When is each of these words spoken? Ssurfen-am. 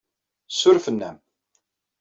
Ssurfen-am. 0.53 1.17